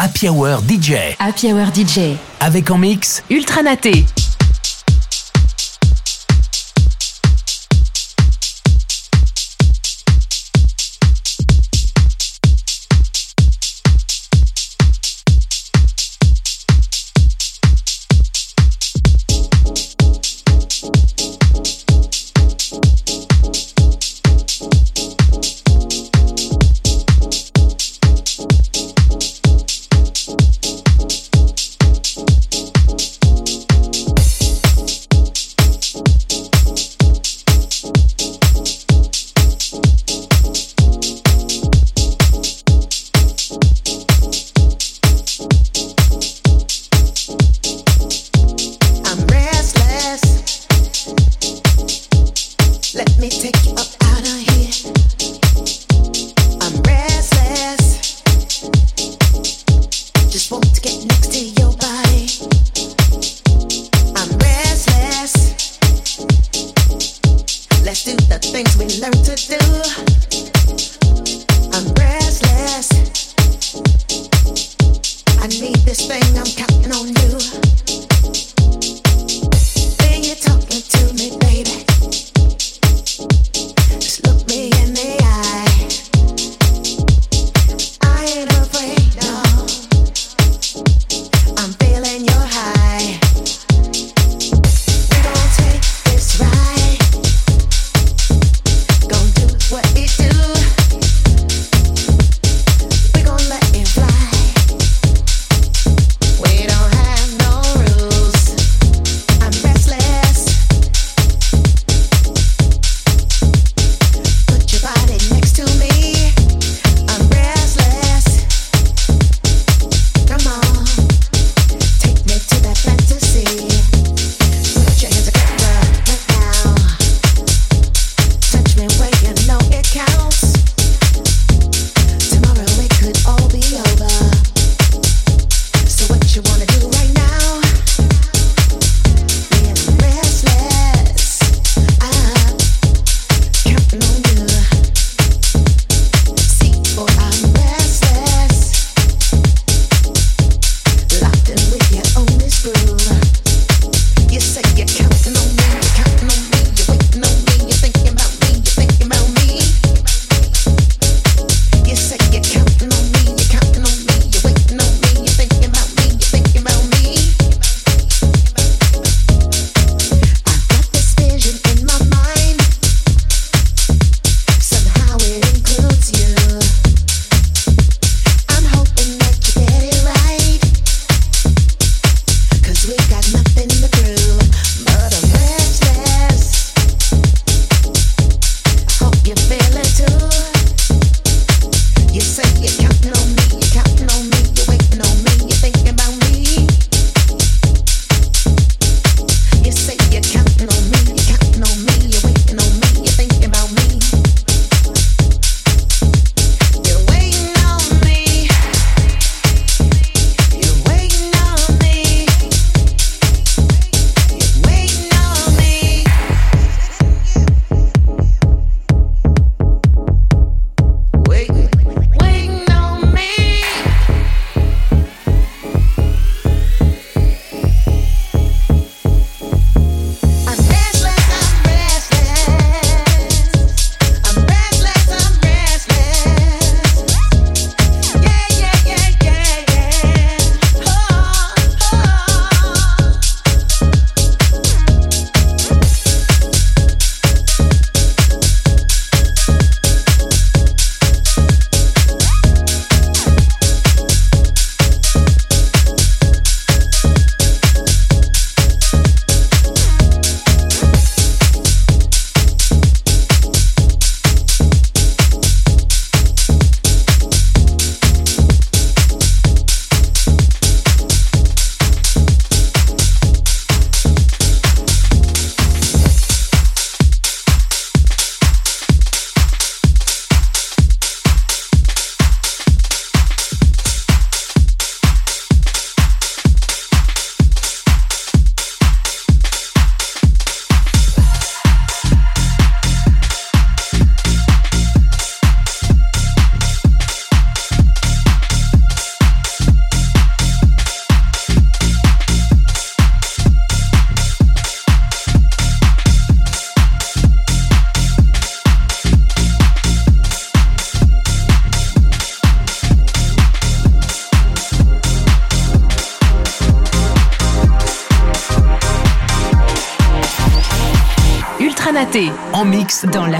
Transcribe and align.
Happy 0.00 0.28
Hour 0.28 0.60
DJ. 0.60 1.16
Happy 1.18 1.52
Hour 1.52 1.74
DJ. 1.74 2.14
Avec 2.38 2.70
en 2.70 2.78
mix 2.78 3.24
Ultranaté. 3.30 3.90
We 3.90 4.17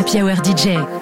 mix 0.09 0.17
dans 0.17 0.27
la 0.27 0.35
Hour 0.35 0.45
DJ. 0.45 0.98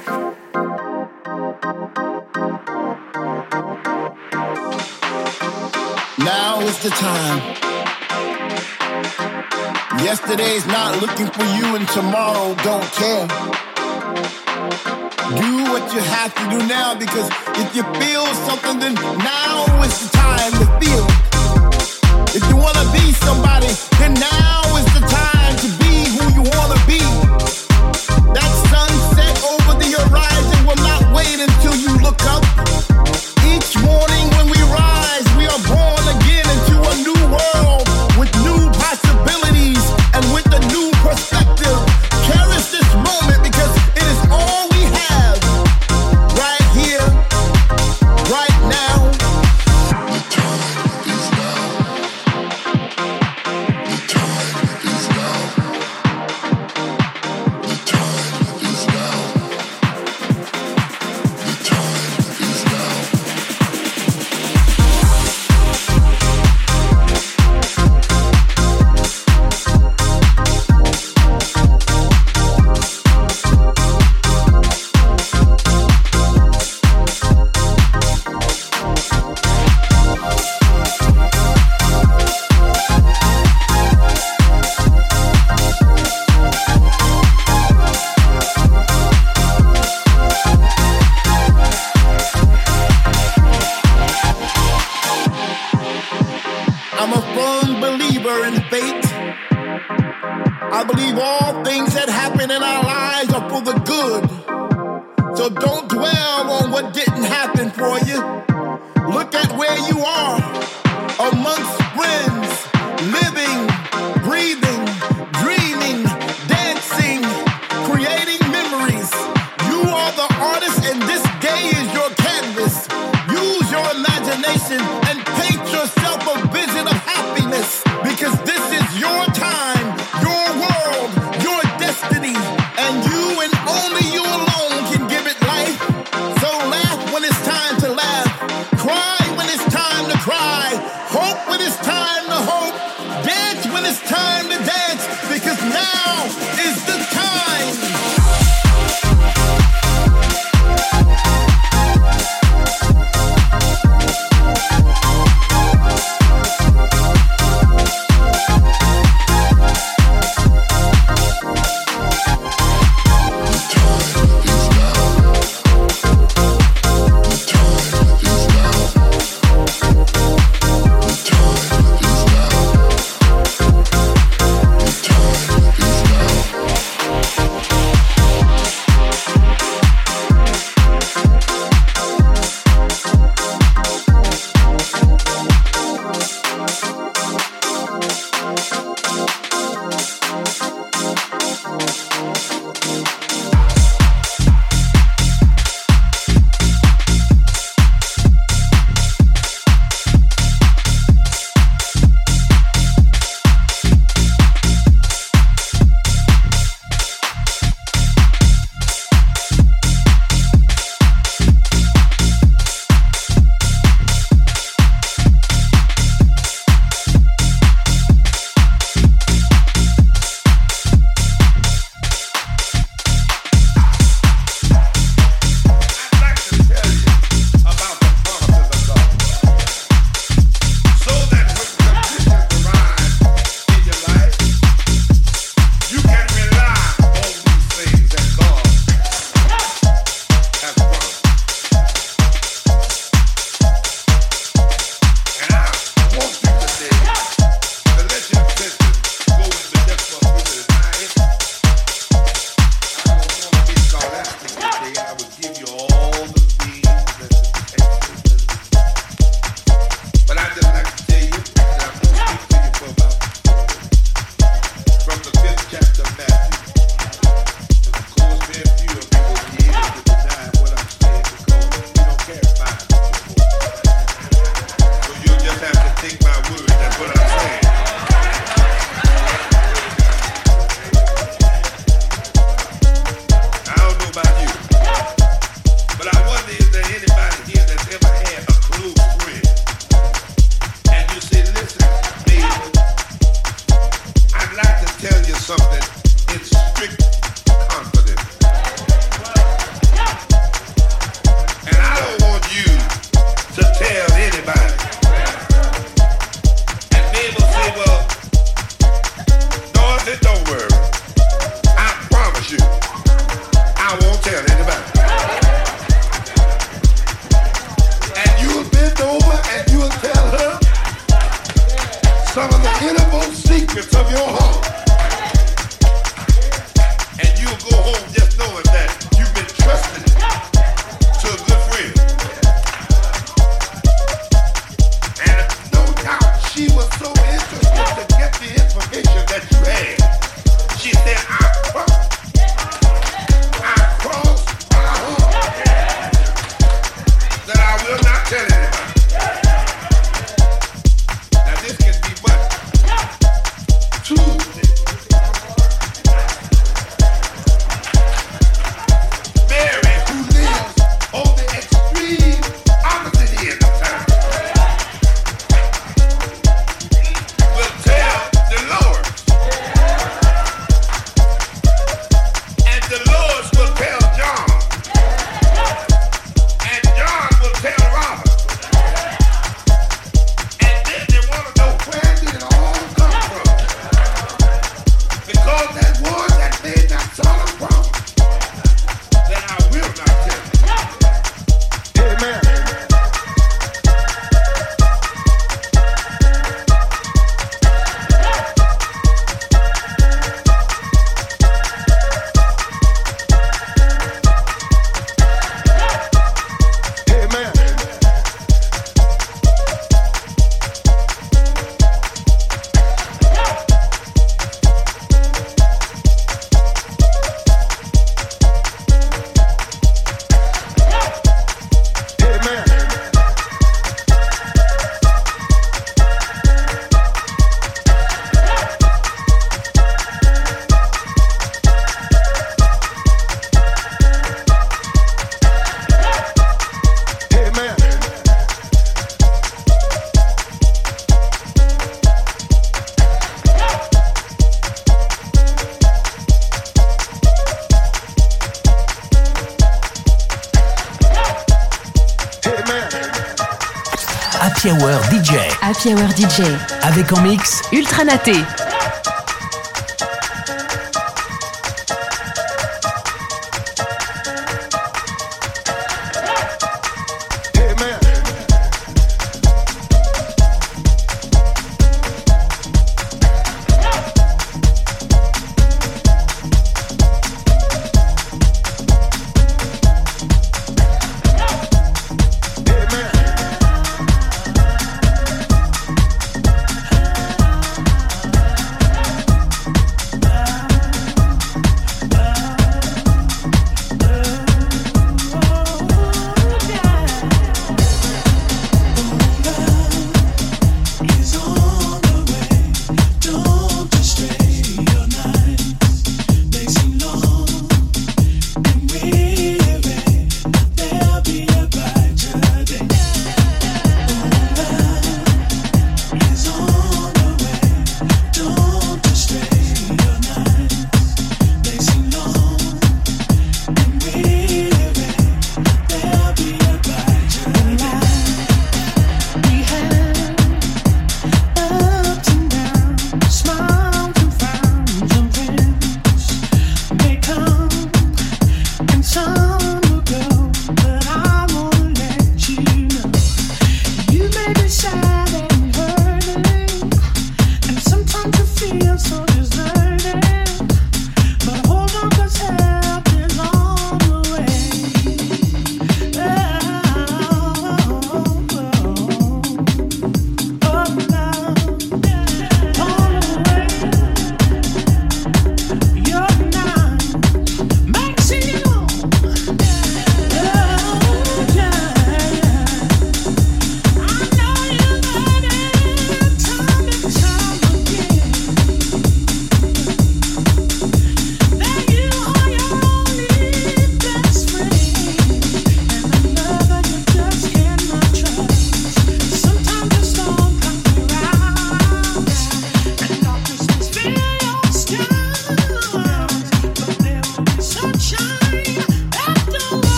Power 455.82 456.08
DJ. 456.16 456.42
Avec 456.82 457.12
en 457.12 457.20
mix 457.20 457.60
Ultra 457.72 458.04
Naté. 458.04 458.32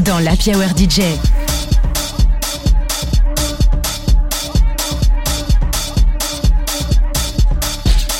Dans 0.00 0.18
la 0.18 0.32
Hour 0.32 0.68
DJ. 0.76 1.18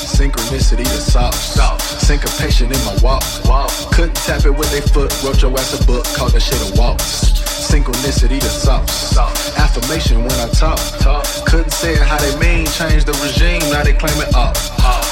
Synchronicity 0.05 0.83
the 0.83 1.01
sauce. 1.01 1.59
Syncopation 2.05 2.71
in 2.71 2.85
my 2.85 2.95
walk. 3.01 3.23
walk. 3.45 3.69
Couldn't 3.91 4.15
tap 4.15 4.45
it 4.45 4.51
with 4.51 4.71
their 4.71 4.81
foot. 4.81 5.11
Wrote 5.23 5.41
your 5.41 5.51
ass 5.53 5.79
a 5.79 5.85
book. 5.85 6.05
Called 6.15 6.31
that 6.31 6.41
shit 6.41 6.61
a 6.61 6.79
waltz. 6.79 7.31
Synchronicity 7.69 8.39
the 8.39 8.49
sauce. 8.49 9.17
Affirmation 9.57 10.19
when 10.23 10.39
I 10.39 10.47
talk. 10.49 10.79
talk. 10.99 11.25
Couldn't 11.45 11.71
say 11.71 11.93
it 11.93 11.99
how 11.99 12.17
they 12.17 12.37
mean. 12.39 12.67
Change 12.67 13.05
the 13.05 13.13
regime. 13.23 13.59
Now 13.71 13.83
they 13.83 13.93
claim 13.93 14.17
it 14.21 14.33
up. 14.35 14.55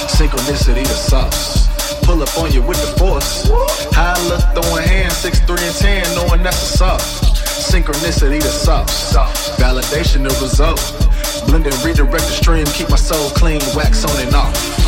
Synchronicity 0.08 0.84
the 0.84 0.96
sauce 0.96 1.63
pull 2.04 2.22
up 2.22 2.38
on 2.38 2.52
you 2.52 2.62
with 2.62 2.80
the 2.82 2.98
force. 3.00 3.50
High 3.92 4.20
look, 4.28 4.44
throwing 4.54 4.88
hands, 4.88 5.18
6, 5.18 5.40
3, 5.40 5.58
and 5.60 5.76
10, 5.76 6.16
knowing 6.16 6.44
that's 6.44 6.62
a 6.62 6.78
sauce. 6.78 7.22
Synchronicity 7.72 8.42
the 8.42 8.50
sauce. 8.50 9.16
Validation 9.58 10.24
the 10.24 10.34
result. 10.42 10.80
Blend 11.48 11.66
and 11.66 11.76
redirect 11.84 12.26
the 12.26 12.36
stream, 12.36 12.66
keep 12.68 12.90
my 12.90 12.96
soul 12.96 13.30
clean, 13.32 13.62
wax 13.76 14.06
on 14.06 14.18
and 14.20 14.36
off. 14.36 14.83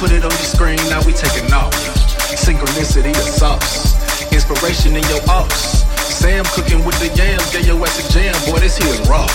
Put 0.00 0.12
it 0.12 0.24
on 0.24 0.32
your 0.32 0.48
screen, 0.48 0.80
now 0.88 1.04
we 1.04 1.12
taking 1.12 1.52
off. 1.52 1.76
Synchronicity 2.32 3.12
of 3.12 3.28
sauce. 3.36 3.92
Inspiration 4.32 4.96
in 4.96 5.04
your 5.12 5.20
ops. 5.28 5.84
Sam 6.08 6.42
cooking 6.56 6.82
with 6.86 6.96
the 7.04 7.12
yams, 7.12 7.44
get 7.52 7.66
your 7.66 7.76
ass 7.84 8.00
a 8.00 8.04
jam, 8.10 8.32
boy, 8.48 8.60
this 8.60 8.78
here 8.78 8.88
is 8.88 9.06
raw. 9.06 9.28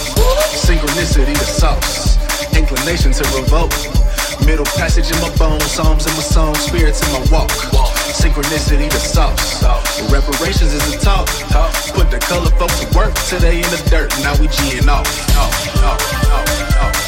Synchronicity 0.58 1.38
the 1.38 1.46
sauce. 1.46 2.18
Inclination 2.58 3.12
to 3.14 3.24
revolt. 3.38 3.78
Middle 4.50 4.66
passage 4.74 5.06
in 5.14 5.22
my 5.22 5.30
bones, 5.38 5.70
psalms 5.70 6.08
in 6.08 6.14
my 6.18 6.26
song, 6.26 6.56
spirits 6.56 7.06
in 7.06 7.14
my 7.14 7.22
walk. 7.30 7.52
Synchronicity 8.10 8.90
the 8.90 8.98
sauce. 8.98 9.62
Reparations 10.10 10.74
is 10.74 10.96
a 10.96 10.98
talk. 10.98 11.28
Put 11.94 12.10
the 12.10 12.18
color 12.18 12.50
folks 12.58 12.82
to 12.82 12.98
work 12.98 13.14
today 13.30 13.58
in 13.62 13.70
the 13.70 13.86
dirt. 13.86 14.10
Now 14.26 14.34
we 14.42 14.48
G'ing 14.48 14.90
off. 14.90 15.06
off 15.38 17.05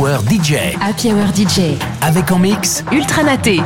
Hour 0.00 0.22
DJ. 0.22 0.74
Happy 0.80 1.12
Hour 1.12 1.26
DJ. 1.34 1.76
Avec 2.00 2.32
en 2.32 2.38
mix 2.38 2.82
Ultra 2.90 3.22
Naté. 3.22 3.60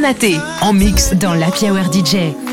Naté. 0.00 0.36
En 0.62 0.72
mix 0.72 1.12
dans 1.12 1.34
la 1.34 1.48
Hour 1.48 1.92
DJ. 1.92 2.51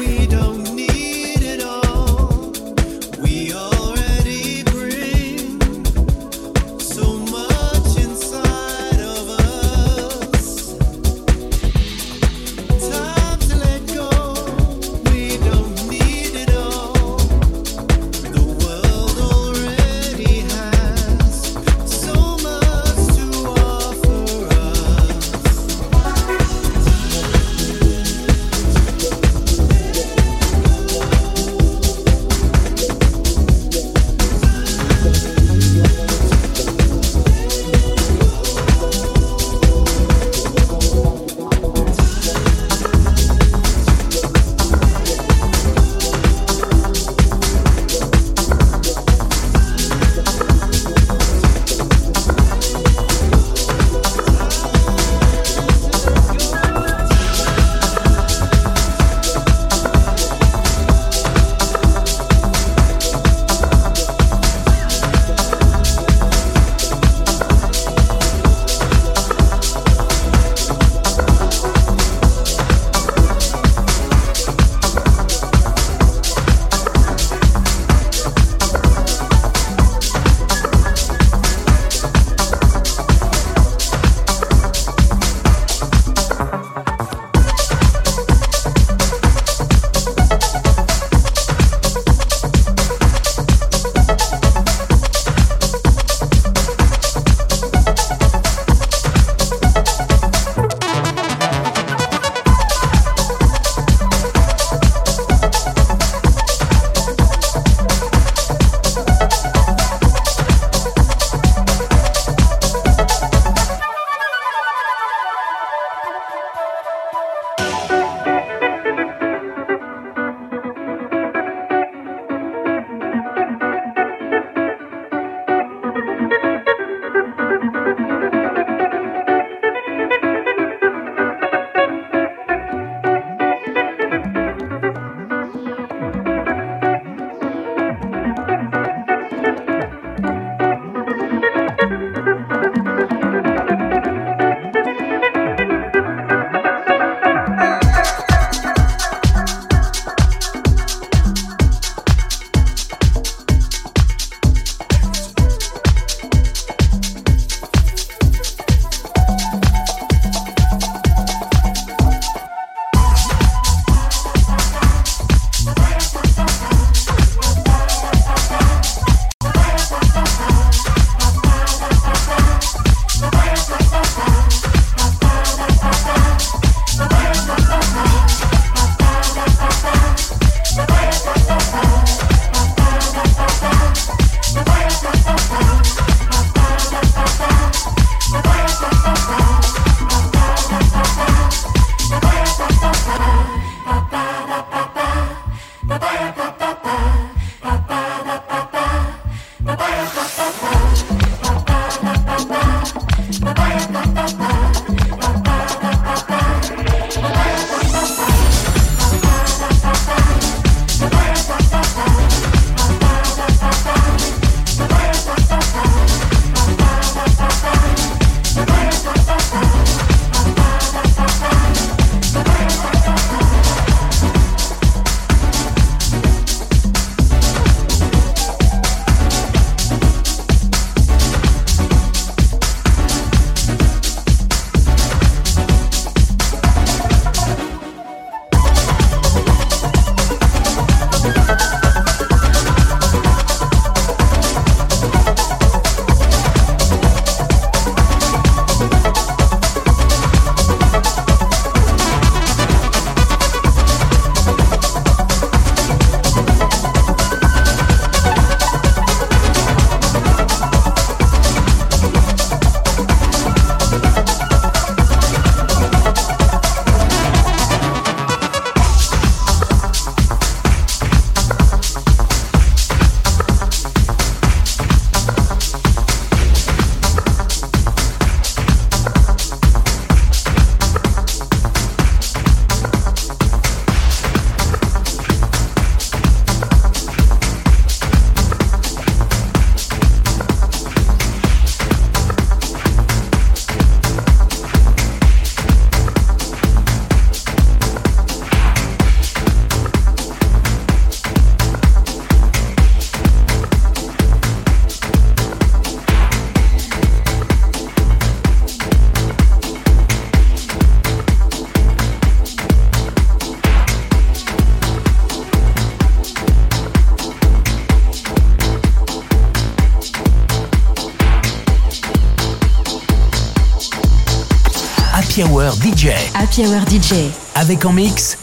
DJ. 325.99 326.11
Happy 326.33 326.65
Hour 326.65 326.85
DJ. 326.87 327.29
Avec 327.55 327.83
en 327.83 327.91
mix 327.91 328.37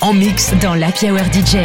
En 0.00 0.14
mix 0.14 0.52
dans 0.60 0.74
la 0.74 0.88
Hour 0.88 1.26
DJ. 1.32 1.58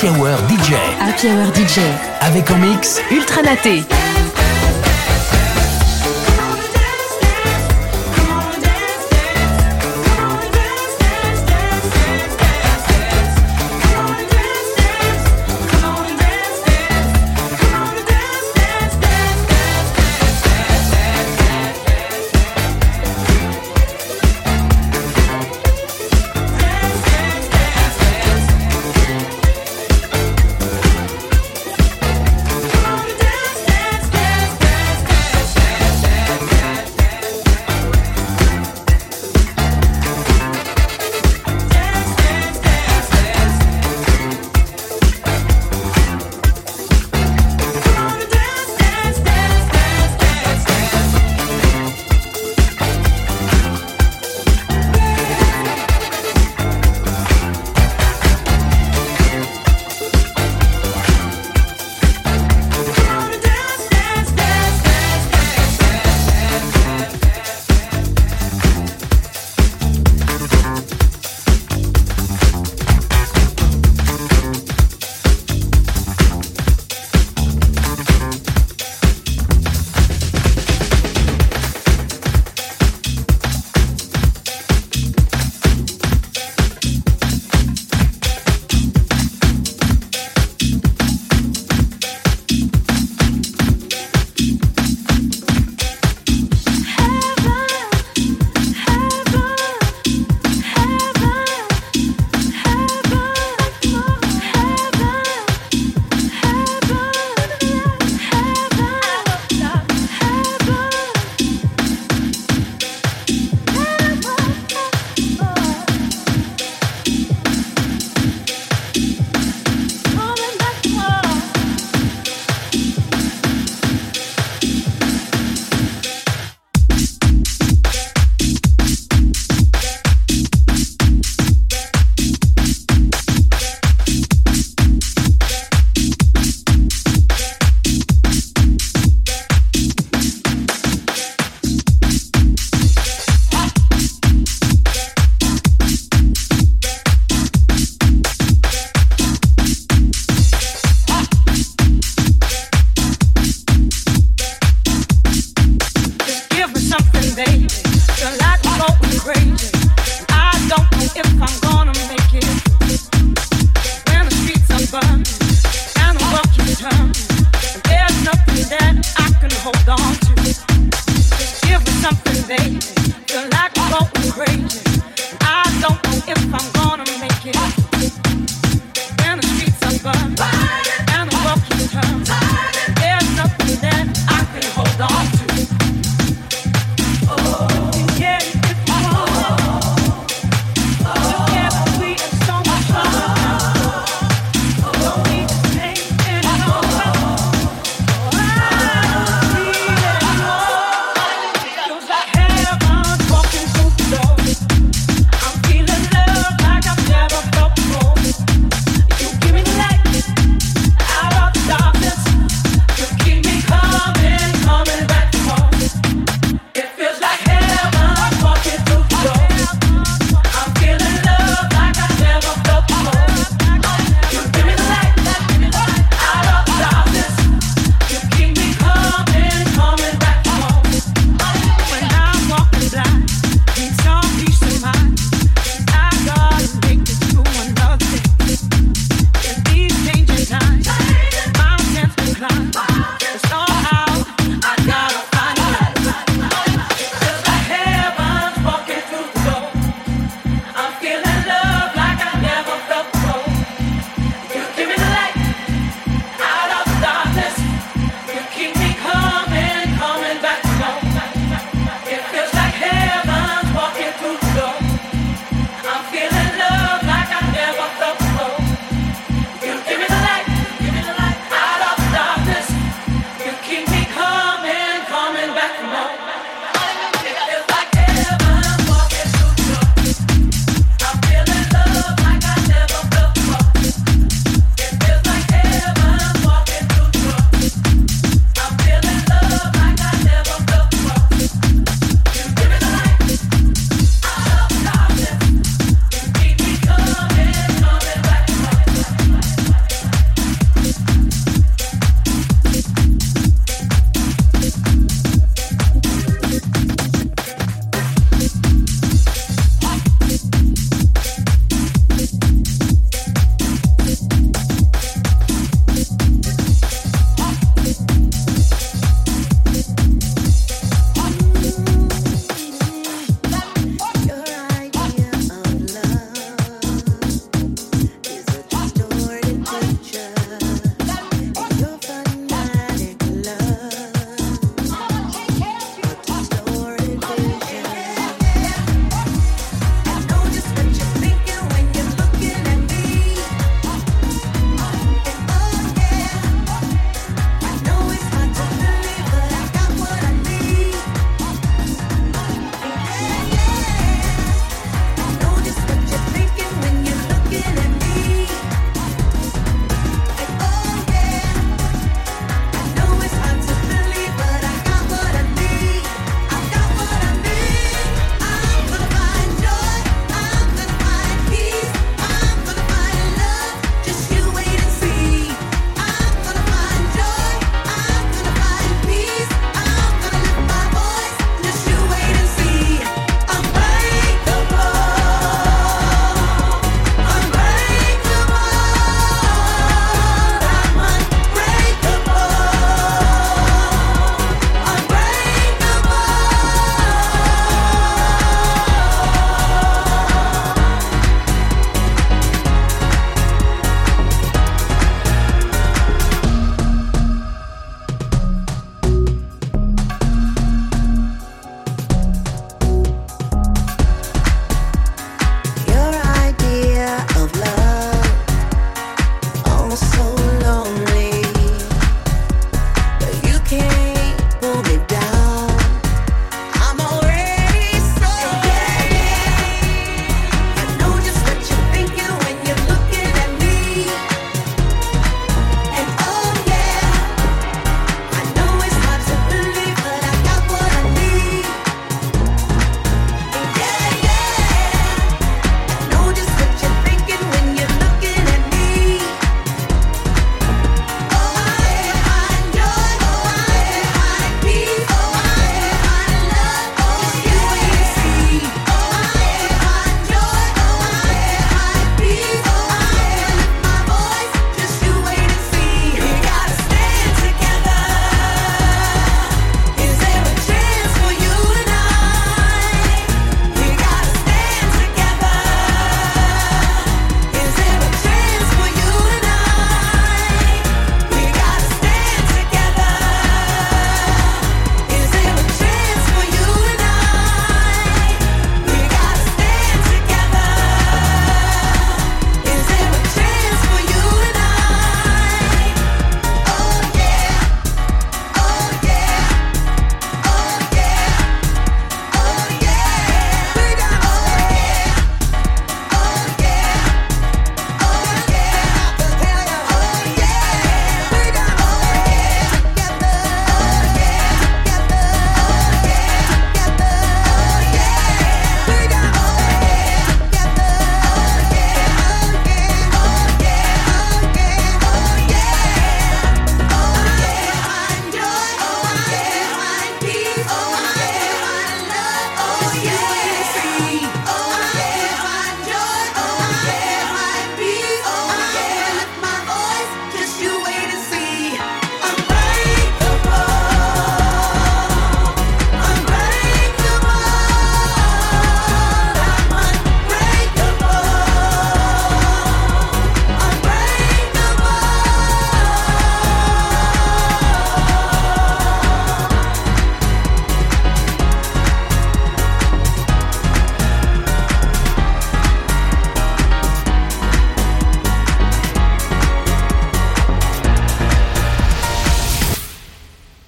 Happy 0.00 0.10
Hour 0.10 0.38
DJ. 0.46 0.74
Happy 1.00 1.26
Hour 1.26 1.52
DJ. 1.52 1.80
Avec 2.20 2.48
en 2.52 2.58
mix 2.58 3.00
Ultra 3.10 3.42
Naté. 3.42 3.82